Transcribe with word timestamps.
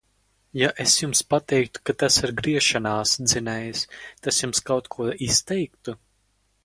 Ja 0.59 0.69
es 0.83 0.93
jums 1.01 1.19
pateiktu, 1.33 1.81
ka 1.89 1.95
tas 2.03 2.17
ir 2.27 2.33
griešanās 2.41 3.13
dzinējs, 3.27 3.85
tas 4.25 4.41
jums 4.45 4.65
kaut 4.71 4.91
ko 4.97 5.11
izteiktu? 5.31 5.97